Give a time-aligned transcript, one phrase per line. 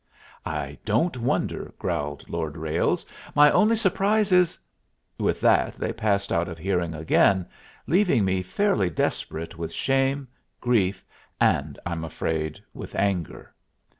[0.47, 3.05] "I don't wonder," growled Lord Ralles.
[3.35, 4.57] "My only surprise is"
[5.27, 7.45] With that they passed out of hearing again,
[7.85, 10.27] leaving me fairly desperate with shame,
[10.59, 11.05] grief,
[11.39, 13.53] and, I'm afraid, with anger.